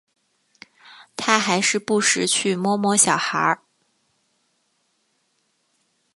[1.15, 3.59] 他还是不时去摸摸小孩